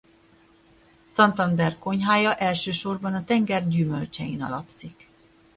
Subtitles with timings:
[1.05, 5.07] Santander konyhája elsősorban a tenger gyümölcsein alapszik.